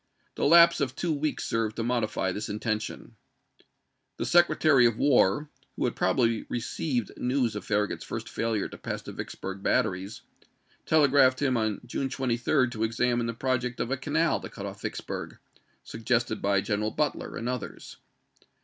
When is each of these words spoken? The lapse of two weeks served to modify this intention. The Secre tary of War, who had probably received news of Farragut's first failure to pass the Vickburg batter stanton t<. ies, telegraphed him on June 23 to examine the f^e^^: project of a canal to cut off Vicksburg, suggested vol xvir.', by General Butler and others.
The 0.33 0.45
lapse 0.47 0.81
of 0.81 0.95
two 0.95 1.13
weeks 1.13 1.43
served 1.45 1.75
to 1.75 1.83
modify 1.83 2.31
this 2.31 2.49
intention. 2.49 3.17
The 4.17 4.23
Secre 4.23 4.57
tary 4.59 4.87
of 4.87 4.97
War, 4.97 5.51
who 5.75 5.85
had 5.85 5.95
probably 5.95 6.47
received 6.49 7.11
news 7.17 7.55
of 7.55 7.63
Farragut's 7.65 8.03
first 8.03 8.27
failure 8.27 8.67
to 8.67 8.79
pass 8.79 9.03
the 9.03 9.11
Vickburg 9.11 9.61
batter 9.61 9.91
stanton 9.91 10.01
t<. 10.01 10.05
ies, 10.05 10.21
telegraphed 10.87 11.39
him 11.39 11.55
on 11.55 11.81
June 11.85 12.09
23 12.09 12.71
to 12.71 12.83
examine 12.83 13.27
the 13.27 13.33
f^e^^: 13.35 13.39
project 13.39 13.79
of 13.79 13.91
a 13.91 13.95
canal 13.95 14.39
to 14.39 14.49
cut 14.49 14.65
off 14.65 14.81
Vicksburg, 14.81 15.37
suggested 15.83 16.41
vol 16.41 16.49
xvir.', 16.49 16.55
by 16.55 16.61
General 16.61 16.89
Butler 16.91 17.37
and 17.37 17.47
others. 17.47 17.97